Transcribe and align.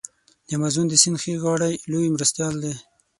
د 0.47 0.49
امازون 0.57 0.85
د 0.89 0.93
سیند 1.01 1.17
ښي 1.23 1.33
غاړی 1.43 1.73
لوی 1.91 2.07
مرستیال 2.15 2.55
دی. 2.63 2.73